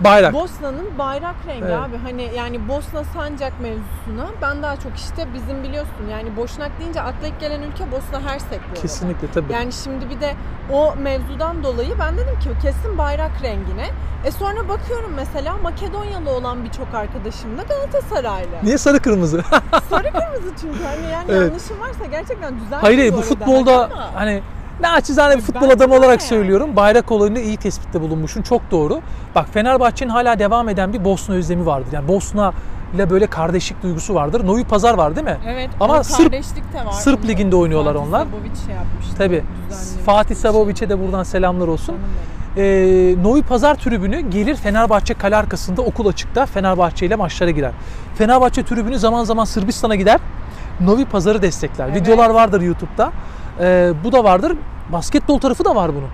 Bayrak. 0.00 0.32
Bosna'nın 0.34 0.98
bayrak 0.98 1.34
rengi 1.46 1.64
Evet. 1.64 1.74
abi. 1.76 1.96
Hani 1.96 2.30
yani 2.36 2.68
Bosna 2.68 3.04
Sancak 3.04 3.52
mevzusuna 3.60 4.26
ben 4.42 4.62
daha 4.62 4.76
çok 4.76 4.96
işte 4.96 5.26
bizim 5.34 5.62
biliyorsun 5.62 6.06
yani 6.10 6.36
Boşnak 6.36 6.70
deyince 6.80 7.00
akla 7.00 7.26
ilk 7.26 7.40
gelen 7.40 7.62
ülke 7.62 7.92
Bosna 7.92 8.30
Hersek 8.30 8.60
bu. 8.70 8.80
Kesinlikle 8.80 9.28
tabii. 9.34 9.52
Yani 9.52 9.72
şimdi 9.72 10.10
bir 10.10 10.20
de 10.20 10.34
o 10.72 10.94
mevzudan 10.96 11.62
dolayı 11.64 11.98
ben 11.98 12.14
dedim 12.16 12.38
ki 12.40 12.48
kesin 12.62 12.98
bayrak 12.98 13.30
rengine. 13.42 13.86
E 14.24 14.30
sonra 14.30 14.68
bakıyorum 14.68 15.12
mesela 15.16 15.56
Makedonyalı 15.62 16.30
olan 16.30 16.64
birçok 16.64 16.94
arkadaşım 16.94 17.58
da 17.58 17.62
Galatasaraylı. 17.62 18.48
Niye 18.62 18.78
sarı 18.78 18.98
kırmızı? 19.00 19.42
Sarı 19.90 20.12
kırmızı 20.12 20.54
çünkü 20.60 20.84
hani 20.84 21.12
yani 21.12 21.24
Evet. 21.32 21.48
yanlışım 21.50 21.80
varsa 21.80 22.06
gerçekten 22.10 22.54
düzeltin 22.60 22.76
Hayır 22.86 23.12
bu 23.12 23.20
futbolda 23.22 23.84
Ama 23.84 24.10
hani 24.14 24.42
naçizane 24.80 25.36
bir 25.36 25.42
futbol 25.42 25.70
adamı 25.70 25.94
olarak 25.94 26.20
yani. 26.20 26.28
söylüyorum. 26.28 26.76
Bayrak 26.76 27.12
olayında 27.12 27.40
iyi 27.40 27.56
tespitte 27.56 28.00
bulunmuşsun. 28.00 28.42
Çok 28.42 28.70
doğru. 28.70 29.00
Bak 29.34 29.46
Fenerbahçe'nin 29.52 30.10
hala 30.10 30.38
devam 30.38 30.68
eden 30.68 30.92
bir 30.92 31.04
Bosna 31.04 31.34
özlemi 31.34 31.66
vardır. 31.66 31.88
Yani 31.92 32.08
Bosna 32.08 32.52
ile 32.94 33.10
böyle 33.10 33.26
kardeşlik 33.26 33.82
duygusu 33.82 34.14
vardır. 34.14 34.46
Novi 34.46 34.64
Pazar 34.64 34.94
var 34.94 35.16
değil 35.16 35.26
mi? 35.26 35.38
Evet 35.48 35.70
Ama 35.80 35.98
Sırp- 36.04 36.22
kardeşlik 36.22 36.72
de 36.72 36.86
var. 36.86 36.92
Sırp 36.92 37.20
Onu 37.20 37.28
liginde 37.28 37.56
oynuyorlar 37.56 37.94
Fatih 37.94 38.08
onlar. 38.08 38.26
Sabovic 38.26 38.66
şey 38.66 38.74
yapmıştı. 38.74 39.16
Tabii. 39.18 39.42
Fatih 40.06 40.34
Sabovic'e 40.36 40.88
de 40.88 41.04
buradan 41.04 41.22
selamlar 41.22 41.68
olsun. 41.68 41.94
Ee, 42.56 43.14
Novi 43.22 43.42
Pazar 43.42 43.74
tribünü 43.74 44.20
gelir 44.20 44.54
Fenerbahçe 44.56 45.14
kale 45.14 45.36
arkasında 45.36 45.82
okul 45.82 46.06
açıkta 46.06 46.46
Fenerbahçe 46.46 47.06
ile 47.06 47.16
maçlara 47.16 47.50
girer. 47.50 47.72
Fenerbahçe 48.14 48.64
tribünü 48.64 48.98
zaman 48.98 49.24
zaman 49.24 49.44
Sırbistan'a 49.44 49.94
gider. 49.94 50.20
Novi 50.80 51.04
Pazar'ı 51.04 51.42
destekler. 51.42 51.88
Evet. 51.88 52.00
Videolar 52.00 52.30
vardır 52.30 52.60
YouTube'da. 52.60 53.12
Ee, 53.60 53.92
bu 54.04 54.12
da 54.12 54.24
vardır. 54.24 54.52
Basketbol 54.92 55.38
tarafı 55.38 55.64
da 55.64 55.74
var 55.76 55.90
bunun. 55.94 56.08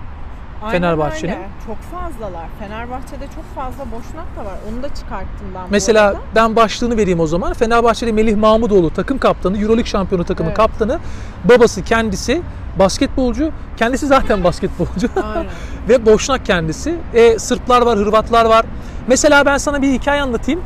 Fenerbahçe'nin. 0.71 1.35
Çok 1.67 1.77
fazlalar. 1.77 2.45
Fenerbahçe'de 2.59 3.25
çok 3.35 3.55
fazla 3.55 3.85
boşnak 3.91 4.37
da 4.37 4.45
var. 4.45 4.57
Onu 4.71 4.83
da 4.83 4.95
çıkarttım 4.95 5.47
ben 5.55 5.61
Mesela 5.69 6.15
ben 6.35 6.55
başlığını 6.55 6.97
vereyim 6.97 7.19
o 7.19 7.27
zaman. 7.27 7.53
Fenerbahçe'de 7.53 8.11
Melih 8.11 8.35
Mahmudoğlu 8.37 8.89
takım 8.93 9.17
kaptanı, 9.17 9.57
Euroleague 9.57 9.85
şampiyonu 9.85 10.23
takımı 10.23 10.49
Evet. 10.49 10.57
kaptanı. 10.57 10.99
Babası 11.43 11.83
kendisi 11.83 12.41
basketbolcu. 12.79 13.51
Kendisi 13.77 14.07
zaten 14.07 14.43
basketbolcu. 14.43 15.07
Ve 15.89 16.05
boşnak 16.05 16.45
kendisi. 16.45 16.95
E, 17.13 17.39
Sırplar 17.39 17.81
var, 17.81 17.97
Hırvatlar 17.97 18.45
var. 18.45 18.65
Mesela 19.07 19.45
ben 19.45 19.57
sana 19.57 19.81
bir 19.81 19.91
hikaye 19.93 20.21
anlatayım. 20.21 20.61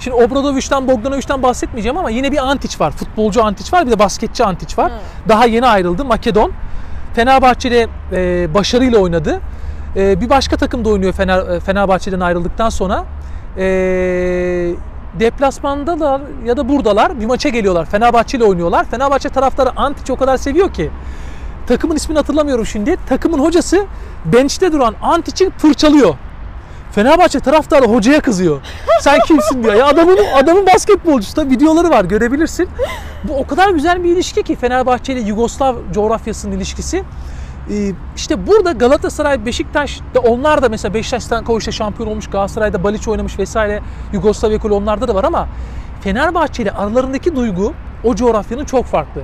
Şimdi 0.00 0.16
Obradovic'den, 0.16 0.88
Bogdanovic'den 0.88 1.42
bahsetmeyeceğim 1.42 1.98
ama 1.98 2.10
yine 2.10 2.32
bir 2.32 2.50
Antiç 2.50 2.80
var. 2.80 2.90
Futbolcu 2.90 3.44
Antiç 3.44 3.72
var, 3.72 3.86
bir 3.86 3.90
de 3.90 3.98
basketçi 3.98 4.44
Antiç 4.44 4.78
var. 4.78 4.92
Hı. 4.92 5.28
Daha 5.28 5.46
yeni 5.46 5.66
ayrıldı. 5.66 6.04
Makedon. 6.04 6.52
Fenerbahçe'de 7.14 7.88
e, 8.12 8.54
başarıyla 8.54 8.98
oynadı. 8.98 9.40
E, 9.96 10.20
bir 10.20 10.30
başka 10.30 10.56
takımda 10.56 10.88
oynuyor 10.88 11.12
Fener, 11.12 11.38
e, 11.38 11.60
Fenerbahçe'den 11.60 12.20
ayrıldıktan 12.20 12.68
sonra. 12.68 13.04
E, 13.56 13.62
deplasmandalar 15.20 16.20
ya 16.44 16.56
da 16.56 16.68
buradalar 16.68 17.20
bir 17.20 17.26
maça 17.26 17.48
geliyorlar. 17.48 17.84
Fenerbahçe 17.86 18.38
ile 18.38 18.44
oynuyorlar. 18.44 18.84
Fenerbahçe 18.84 19.28
taraftarı 19.28 19.70
Antiç'i 19.76 20.12
o 20.12 20.16
kadar 20.16 20.36
seviyor 20.36 20.72
ki 20.72 20.90
takımın 21.66 21.96
ismini 21.96 22.18
hatırlamıyorum 22.18 22.66
şimdi. 22.66 22.96
Takımın 23.08 23.38
hocası 23.38 23.86
bench'te 24.24 24.72
duran 24.72 24.94
Antiç'i 25.02 25.50
fırçalıyor. 25.50 26.14
Fenerbahçe 26.92 27.40
taraftarı 27.40 27.86
hocaya 27.86 28.20
kızıyor. 28.20 28.60
Sen 29.00 29.18
kimsin 29.26 29.62
diyor. 29.62 29.74
Ya 29.74 29.86
adamın 29.86 30.18
adamın 30.42 30.66
basketbolcusu 30.66 31.36
da 31.36 31.50
videoları 31.50 31.90
var 31.90 32.04
görebilirsin. 32.04 32.68
Bu 33.24 33.36
o 33.36 33.46
kadar 33.46 33.70
güzel 33.70 34.04
bir 34.04 34.08
ilişki 34.08 34.42
ki 34.42 34.56
Fenerbahçe 34.56 35.12
ile 35.12 35.20
Yugoslav 35.20 35.76
coğrafyasının 35.92 36.56
ilişkisi. 36.56 37.04
Ee, 37.70 37.92
işte 38.16 38.46
burada 38.46 38.72
Galatasaray, 38.72 39.46
Beşiktaş 39.46 40.00
da 40.14 40.20
onlar 40.20 40.62
da 40.62 40.68
mesela 40.68 40.94
Beşiktaş'tan 40.94 41.44
Koğuş'ta 41.44 41.72
şampiyon 41.72 42.10
olmuş, 42.10 42.26
Galatasaray'da 42.30 42.84
Baliç 42.84 43.08
oynamış 43.08 43.38
vesaire. 43.38 43.80
Yugoslav 44.12 44.50
ekolü 44.52 44.72
onlarda 44.72 45.08
da 45.08 45.14
var 45.14 45.24
ama 45.24 45.48
Fenerbahçe 46.00 46.62
ile 46.62 46.70
aralarındaki 46.70 47.36
duygu 47.36 47.74
o 48.04 48.14
coğrafyanın 48.14 48.64
çok 48.64 48.84
farklı. 48.84 49.20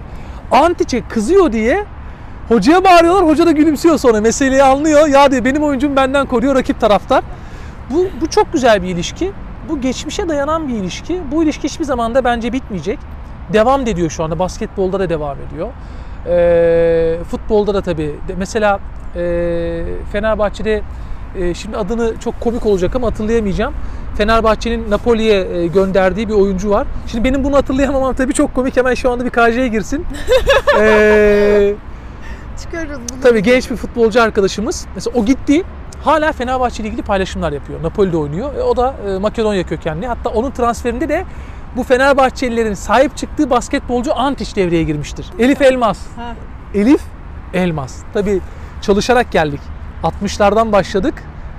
Antiç'e 0.50 1.02
kızıyor 1.08 1.52
diye 1.52 1.85
hocaya 2.49 2.85
bağırıyorlar. 2.85 3.26
Hoca 3.26 3.46
da 3.46 3.50
gülümsüyor 3.50 3.99
sonra 3.99 4.20
meseleyi 4.20 4.62
anlıyor. 4.62 5.08
Ya 5.08 5.30
diyor 5.30 5.44
benim 5.44 5.62
oyuncum 5.62 5.96
benden 5.96 6.26
koruyor 6.26 6.54
rakip 6.54 6.80
taraftar. 6.80 7.25
Bu, 7.90 8.06
bu 8.20 8.30
çok 8.30 8.52
güzel 8.52 8.82
bir 8.82 8.88
ilişki. 8.88 9.32
Bu 9.68 9.80
geçmişe 9.80 10.28
dayanan 10.28 10.68
bir 10.68 10.74
ilişki. 10.74 11.20
Bu 11.32 11.42
ilişki 11.42 11.64
hiçbir 11.64 11.84
zaman 11.84 12.14
da 12.14 12.24
bence 12.24 12.52
bitmeyecek. 12.52 12.98
Devam 13.52 13.80
ediyor 13.80 14.10
şu 14.10 14.24
anda. 14.24 14.38
Basketbolda 14.38 15.00
da 15.00 15.08
devam 15.08 15.36
ediyor. 15.40 15.68
Ee, 16.26 17.18
futbolda 17.30 17.74
da 17.74 17.80
tabii. 17.80 18.14
Mesela 18.36 18.80
e, 19.16 19.82
Fenerbahçe'de 20.12 20.82
e, 21.38 21.54
şimdi 21.54 21.76
adını 21.76 22.14
çok 22.20 22.40
komik 22.40 22.66
olacak 22.66 22.96
ama 22.96 23.06
hatırlayamayacağım. 23.06 23.74
Fenerbahçe'nin 24.16 24.90
Napoli'ye 24.90 25.58
e, 25.58 25.66
gönderdiği 25.66 26.28
bir 26.28 26.34
oyuncu 26.34 26.70
var. 26.70 26.86
Şimdi 27.06 27.24
benim 27.24 27.44
bunu 27.44 27.56
hatırlayamamam 27.56 28.14
tabii 28.14 28.34
çok 28.34 28.54
komik. 28.54 28.76
Hemen 28.76 28.94
şu 28.94 29.10
anda 29.10 29.24
bir 29.24 29.30
KJ'ye 29.30 29.68
girsin. 29.68 30.06
Ee, 30.80 31.74
Çıkarırız 32.62 32.98
bunu. 32.98 33.20
Tabii 33.20 33.42
genç 33.42 33.70
bir 33.70 33.76
futbolcu 33.76 34.22
arkadaşımız. 34.22 34.86
Mesela 34.94 35.20
o 35.20 35.25
gitti. 35.25 35.62
Hala 36.04 36.32
Fenerbahçe 36.32 36.82
ile 36.82 36.88
ilgili 36.88 37.02
paylaşımlar 37.02 37.52
yapıyor. 37.52 37.82
Napoli'de 37.82 38.16
oynuyor. 38.16 38.54
E, 38.54 38.62
o 38.62 38.76
da 38.76 38.94
e, 39.08 39.18
Makedonya 39.18 39.66
kökenli. 39.66 40.06
Hatta 40.06 40.30
onun 40.30 40.50
transferinde 40.50 41.08
de 41.08 41.25
bu 41.76 41.82
Fenerbahçelilerin 41.82 42.75
sahip 42.75 43.16
çıktığı 43.16 43.50
basketbolcu 43.50 44.14
Antiç 44.14 44.56
devreye 44.56 44.82
girmiştir. 44.82 45.26
Elif 45.38 45.62
Elmas. 45.62 45.98
Ha. 46.16 46.34
Elif 46.75 47.00
Elmas. 47.54 47.96
Tabii 48.14 48.40
çalışarak 48.82 49.32
geldik. 49.32 49.60
60'lardan 50.02 50.72
başladık. 50.72 51.14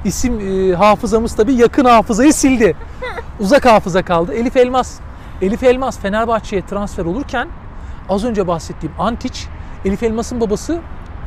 İsim 0.06 0.40
e, 0.40 0.76
hafızamız 0.76 1.36
tabii 1.36 1.54
yakın 1.54 1.86
hafızayı 1.86 2.34
sildi. 2.34 2.76
Uzak 3.40 3.66
hafıza 3.66 4.06
kaldı. 4.06 4.34
Elif 4.34 4.58
Elmas. 4.58 5.00
Elif 5.42 5.64
Elmas 5.64 6.00
Fenerbahçe'ye 6.00 6.66
transfer 6.66 7.06
olurken 7.06 7.48
az 8.10 8.26
önce 8.26 8.48
bahsettiğim 8.48 8.96
Antiç, 9.00 9.48
Elif 9.86 10.04
Elmas'ın 10.04 10.42
babası 10.42 10.80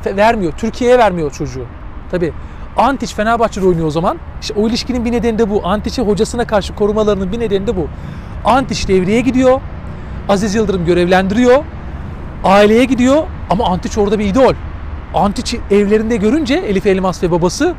vermiyor. 0.05 0.53
Türkiye'ye 0.57 0.97
vermiyor 0.97 1.31
çocuğu. 1.31 1.65
Tabii 2.11 2.33
Antiç 2.77 3.13
Fenerbahçe'de 3.15 3.65
oynuyor 3.65 3.87
o 3.87 3.91
zaman. 3.91 4.17
İşte 4.41 4.53
o 4.57 4.67
ilişkinin 4.67 5.05
bir 5.05 5.11
nedeni 5.11 5.39
de 5.39 5.49
bu. 5.49 5.61
Antiç'i 5.67 6.01
hocasına 6.01 6.47
karşı 6.47 6.75
korumalarının 6.75 7.31
bir 7.31 7.39
nedeni 7.39 7.67
de 7.67 7.75
bu. 7.75 7.87
Antiç 8.45 8.87
devreye 8.87 9.21
gidiyor. 9.21 9.61
Aziz 10.29 10.55
Yıldırım 10.55 10.85
görevlendiriyor. 10.85 11.63
Aileye 12.43 12.85
gidiyor 12.85 13.23
ama 13.49 13.65
Antiç 13.65 13.97
orada 13.97 14.19
bir 14.19 14.25
idol. 14.25 14.53
Antiç'i 15.13 15.59
evlerinde 15.71 16.17
görünce 16.17 16.53
Elif 16.53 16.85
Elmas 16.85 17.23
ve 17.23 17.31
babası 17.31 17.73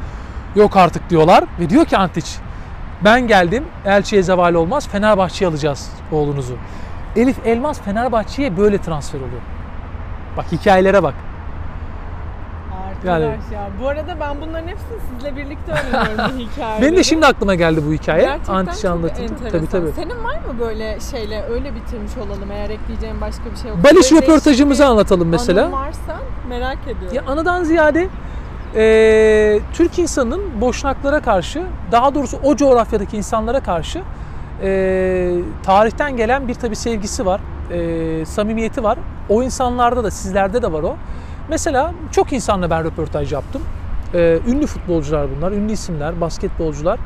yok 0.57 0.77
artık 0.77 1.11
diyorlar. 1.11 1.45
Ve 1.61 1.71
diyor 1.71 1.85
ki 1.85 1.97
Antiç 1.97 2.37
ben 3.05 3.27
geldim 3.27 3.65
elçiye 3.87 4.23
zeval 4.23 4.55
olmaz 4.55 4.89
Fenerbahçe'ye 4.89 5.51
alacağız 5.51 5.91
oğlunuzu. 6.13 6.57
Elif 7.17 7.47
Elmas 7.47 7.81
Fenerbahçe'ye 7.81 8.57
böyle 8.57 8.79
transfer 8.79 9.19
oluyor. 9.19 9.43
Bak 10.37 10.45
hikayelere 10.53 11.03
bak. 11.03 11.15
Arkadaş 12.89 13.21
Yani- 13.23 13.55
ya. 13.55 13.69
Bu 13.83 13.89
arada 13.89 14.21
ben 14.21 14.37
bunların 14.41 14.69
hepsini 14.69 14.99
sizle 15.15 15.37
birlikte 15.37 15.73
öğreniyorum 15.73 16.35
bu 16.35 16.39
hikayeleri. 16.53 16.83
Benim 16.83 16.97
de 16.97 17.03
şimdi 17.03 17.27
aklıma 17.27 17.55
geldi 17.55 17.83
bu 17.89 17.93
hikaye. 17.93 18.23
Gerçekten 18.23 18.67
çok 18.83 18.85
anlatınca. 18.85 19.35
Tabii 19.53 19.67
tabii. 19.67 19.93
Senin 19.97 20.25
var 20.25 20.35
mı 20.35 20.61
böyle 20.61 20.99
şeyle 21.11 21.43
öyle 21.43 21.75
bitirmiş 21.75 22.13
olalım 22.17 22.51
eğer 22.53 22.71
ekleyeceğim 22.71 23.21
başka 23.21 23.45
bir 23.51 23.57
şey 23.57 23.71
yok. 23.71 23.85
Baliş 23.85 24.13
röportajımızı 24.13 24.87
anlatalım 24.87 25.29
mesela. 25.29 25.63
Anın 25.65 25.73
varsa 25.73 26.17
merak 26.49 26.79
ediyorum. 26.85 27.13
Ya 27.13 27.23
anıdan 27.27 27.65
ziyade 27.65 28.09
e, 28.77 29.61
Türk 29.73 29.99
insanının 29.99 30.61
boşnaklara 30.61 31.21
karşı, 31.21 31.63
daha 31.93 32.15
doğrusu 32.15 32.39
o 32.45 32.57
coğrafyadaki 32.57 33.17
insanlara 33.17 33.61
karşı 33.61 34.03
e, 34.63 35.33
tarihten 35.63 36.17
gelen 36.17 36.49
bir 36.49 36.55
tabi 36.55 36.77
sevgisi 36.77 37.27
var, 37.27 37.41
e, 37.71 38.25
samimiyeti 38.27 38.83
var. 38.83 38.99
O 39.29 39.43
insanlarda 39.43 40.05
da 40.05 40.11
sizlerde 40.11 40.63
de 40.63 40.73
var 40.73 40.83
o. 40.83 40.97
Mesela 41.49 41.93
çok 42.13 42.33
insanla 42.33 42.71
ben 42.71 42.85
röportaj 42.85 43.33
yaptım. 43.33 43.63
E, 44.15 44.39
ünlü 44.47 44.67
futbolcular 44.67 45.27
bunlar, 45.37 45.53
ünlü 45.53 45.73
isimler, 45.73 46.21
basketbolcular. 46.21 46.99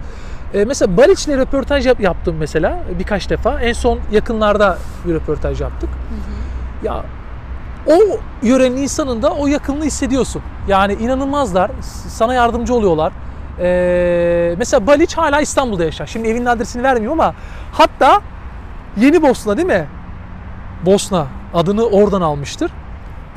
E, 0.55 0.65
mesela 0.65 0.97
Baliç'le 0.97 1.29
röportaj 1.29 1.87
yap- 1.87 2.01
yaptım 2.01 2.37
mesela 2.39 2.79
birkaç 2.99 3.31
defa. 3.31 3.61
En 3.61 3.73
son 3.73 3.99
yakınlarda 4.13 4.79
bir 5.07 5.15
röportaj 5.15 5.61
yaptık. 5.61 5.89
Ya 6.83 7.03
o 7.87 8.19
yörenin 8.43 8.77
insanında 8.77 9.31
o 9.31 9.47
yakınlığı 9.47 9.85
hissediyorsun. 9.85 10.43
Yani 10.69 10.93
inanılmazlar. 10.93 11.71
Sana 12.09 12.35
yardımcı 12.35 12.75
oluyorlar. 12.75 13.13
Ee, 13.61 14.55
mesela 14.59 14.87
Baliç 14.87 15.17
hala 15.19 15.41
İstanbul'da 15.41 15.85
yaşar. 15.85 16.07
Şimdi 16.07 16.29
evinin 16.29 16.47
adresini 16.47 16.83
vermiyorum 16.83 17.21
ama 17.21 17.35
hatta 17.73 18.21
Yeni 18.97 19.23
Bosna 19.23 19.57
değil 19.57 19.69
mi? 19.69 19.87
Bosna 20.87 21.27
adını 21.55 21.85
oradan 21.87 22.21
almıştır. 22.21 22.71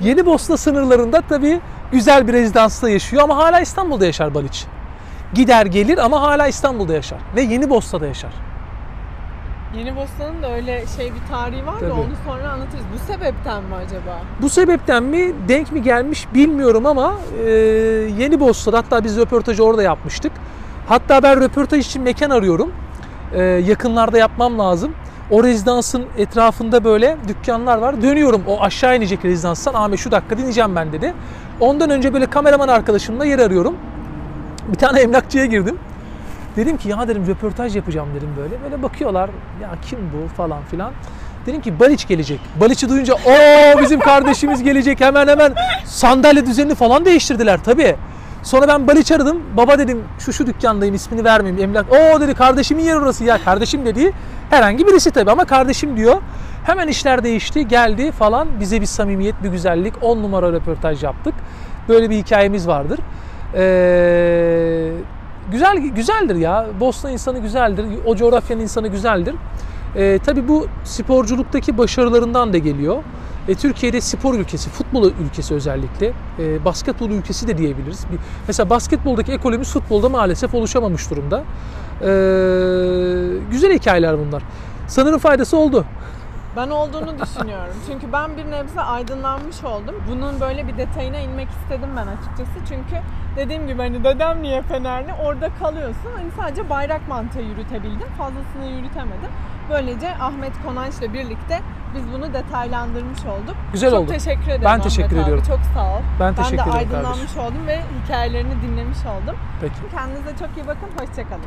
Yeni 0.01 0.25
Bosna 0.25 0.57
sınırlarında 0.57 1.21
tabii 1.29 1.59
güzel 1.91 2.27
bir 2.27 2.33
rezidansta 2.33 2.89
yaşıyor 2.89 3.23
ama 3.23 3.37
hala 3.37 3.59
İstanbul'da 3.59 4.05
yaşar 4.05 4.33
Baliç. 4.33 4.65
Gider 5.33 5.65
gelir 5.65 5.97
ama 5.97 6.21
hala 6.21 6.47
İstanbul'da 6.47 6.93
yaşar 6.93 7.19
ve 7.35 7.41
Yeni 7.41 7.69
Bosna'da 7.69 8.07
yaşar. 8.07 8.31
Yeni 9.77 9.95
Bosna'nın 9.95 10.43
da 10.43 10.51
öyle 10.51 10.83
şey 10.97 11.05
bir 11.13 11.19
tarihi 11.31 11.65
var 11.65 11.79
Tabii. 11.79 11.89
da 11.89 11.93
onu 11.93 12.15
sonra 12.25 12.51
anlatırız. 12.51 12.85
Bu 12.93 13.13
sebepten 13.13 13.63
mi 13.63 13.75
acaba? 13.75 14.21
Bu 14.41 14.49
sebepten 14.49 15.03
mi 15.03 15.33
denk 15.47 15.71
mi 15.71 15.81
gelmiş 15.81 16.27
bilmiyorum 16.33 16.85
ama 16.85 17.13
e, 17.45 17.49
Yeni 18.17 18.39
Bosna'da 18.39 18.77
hatta 18.77 19.03
biz 19.03 19.17
röportajı 19.17 19.63
orada 19.63 19.83
yapmıştık. 19.83 20.31
Hatta 20.87 21.23
ben 21.23 21.41
röportaj 21.41 21.85
için 21.85 22.01
mekan 22.01 22.29
arıyorum. 22.29 22.71
E, 23.33 23.41
yakınlarda 23.41 24.17
yapmam 24.17 24.59
lazım. 24.59 24.93
O 25.31 25.43
rezidansın 25.43 26.05
etrafında 26.17 26.83
böyle 26.83 27.17
dükkanlar 27.27 27.77
var. 27.77 28.01
Dönüyorum 28.01 28.43
o 28.47 28.61
aşağı 28.61 28.97
inecek 28.97 29.25
rezidanstan. 29.25 29.73
Ahmet 29.73 29.99
şu 29.99 30.11
dakika 30.11 30.37
dinleyeceğim 30.37 30.75
ben 30.75 30.91
dedi. 30.93 31.13
Ondan 31.59 31.89
önce 31.89 32.13
böyle 32.13 32.25
kameraman 32.25 32.67
arkadaşımla 32.67 33.25
yer 33.25 33.39
arıyorum. 33.39 33.75
Bir 34.67 34.77
tane 34.77 34.99
emlakçıya 35.01 35.45
girdim. 35.45 35.77
Dedim 36.55 36.77
ki 36.77 36.89
ya 36.89 37.07
dedim 37.07 37.27
röportaj 37.27 37.75
yapacağım 37.75 38.09
dedim 38.15 38.29
böyle. 38.37 38.63
Böyle 38.63 38.83
bakıyorlar 38.83 39.29
ya 39.61 39.69
kim 39.89 39.99
bu 39.99 40.35
falan 40.35 40.63
filan. 40.71 40.91
Dedim 41.45 41.61
ki 41.61 41.79
Baliç 41.79 42.07
gelecek. 42.07 42.39
Baliç'i 42.61 42.89
duyunca 42.89 43.13
o 43.13 43.81
bizim 43.81 43.99
kardeşimiz 43.99 44.63
gelecek 44.63 45.01
hemen 45.01 45.27
hemen 45.27 45.53
sandalye 45.85 46.45
düzenini 46.45 46.75
falan 46.75 47.05
değiştirdiler 47.05 47.59
tabii. 47.63 47.95
Sonra 48.43 48.67
ben 48.67 48.87
Baliç 48.87 49.11
aradım. 49.11 49.41
Baba 49.57 49.79
dedim 49.79 50.03
şu 50.19 50.33
şu 50.33 50.45
dükkandayım 50.47 50.95
ismini 50.95 51.23
vermeyeyim 51.23 51.63
emlak. 51.63 51.85
O 51.91 52.21
dedi 52.21 52.33
kardeşimin 52.33 52.83
yeri 52.83 52.97
orası 52.97 53.23
ya. 53.23 53.43
Kardeşim 53.45 53.85
dediği 53.85 54.13
herhangi 54.49 54.87
birisi 54.87 55.11
tabii 55.11 55.31
ama 55.31 55.45
kardeşim 55.45 55.97
diyor. 55.97 56.21
Hemen 56.63 56.87
işler 56.87 57.23
değişti 57.23 57.67
geldi 57.67 58.11
falan. 58.11 58.47
Bize 58.59 58.81
bir 58.81 58.85
samimiyet 58.85 59.43
bir 59.43 59.49
güzellik. 59.49 59.93
10 60.01 60.17
numara 60.23 60.51
röportaj 60.51 61.03
yaptık. 61.03 61.33
Böyle 61.89 62.09
bir 62.09 62.15
hikayemiz 62.17 62.67
vardır. 62.67 62.99
Ee, 63.55 64.91
güzel 65.51 65.77
güzeldir 65.77 66.35
ya. 66.35 66.65
Bosna 66.79 67.11
insanı 67.11 67.39
güzeldir. 67.39 67.85
O 68.05 68.15
coğrafyanın 68.15 68.61
insanı 68.61 68.87
güzeldir. 68.87 69.35
Ee, 69.95 70.19
tabii 70.25 70.47
bu 70.47 70.67
sporculuktaki 70.83 71.77
başarılarından 71.77 72.53
da 72.53 72.57
geliyor. 72.57 73.03
E, 73.49 73.55
Türkiye'de 73.55 74.01
spor 74.01 74.33
ülkesi, 74.33 74.69
futbol 74.69 75.11
ülkesi 75.25 75.53
özellikle, 75.53 76.13
e, 76.39 76.65
basketbol 76.65 77.09
ülkesi 77.09 77.47
de 77.47 77.57
diyebiliriz. 77.57 78.05
Bir, 78.11 78.19
mesela 78.47 78.69
basketboldaki 78.69 79.31
ekolojimiz 79.31 79.73
futbolda 79.73 80.09
maalesef 80.09 80.53
oluşamamış 80.53 81.11
durumda. 81.11 81.43
Ee, 82.01 82.05
güzel 83.51 83.73
hikayeler 83.73 84.19
bunlar. 84.19 84.43
Sanırım 84.87 85.19
faydası 85.19 85.57
oldu. 85.57 85.85
Ben 86.55 86.69
olduğunu 86.69 87.19
düşünüyorum. 87.19 87.73
Çünkü 87.87 88.13
ben 88.13 88.37
bir 88.37 88.51
nebze 88.51 88.81
aydınlanmış 88.81 89.63
oldum. 89.63 89.95
Bunun 90.11 90.39
böyle 90.39 90.67
bir 90.67 90.77
detayına 90.77 91.17
inmek 91.17 91.47
istedim 91.49 91.89
ben 91.97 92.07
açıkçası. 92.07 92.59
Çünkü 92.69 93.01
dediğim 93.35 93.67
gibi 93.67 93.77
hani 93.77 94.03
dedem 94.03 94.41
niye 94.41 94.61
Fenerli 94.61 95.13
orada 95.25 95.49
kalıyorsun. 95.59 96.11
Hani 96.15 96.31
sadece 96.37 96.69
bayrak 96.69 97.07
mantığı 97.07 97.39
yürütebildim. 97.41 98.07
Fazlasını 98.17 98.65
yürütemedim. 98.77 99.31
Böylece 99.69 100.13
Ahmet 100.15 100.53
Konanç'la 100.65 101.13
birlikte 101.13 101.59
biz 101.95 102.03
bunu 102.13 102.33
detaylandırmış 102.33 103.19
olduk. 103.25 103.55
Güzel 103.73 103.89
çok 103.91 103.99
oldu. 103.99 104.11
teşekkür 104.11 104.43
ederim 104.47 104.61
Ben 104.65 104.69
Ahmet 104.69 104.83
teşekkür 104.83 105.15
abi. 105.15 105.21
ediyorum. 105.23 105.43
Çok 105.47 105.59
sağ 105.73 105.85
ol. 105.95 106.01
Ben 106.19 106.35
teşekkür 106.35 106.57
ben 106.57 106.65
de 106.65 106.69
ederim 106.77 106.95
aydınlanmış 106.95 107.19
kardeşim. 107.19 107.41
oldum 107.41 107.67
ve 107.67 107.81
hikayelerini 108.03 108.61
dinlemiş 108.61 108.97
oldum. 109.05 109.35
Peki. 109.61 109.75
Kendinize 109.95 110.29
çok 110.39 110.49
iyi 110.57 110.67
bakın. 110.67 110.89
Hoşçakalın. 110.99 111.45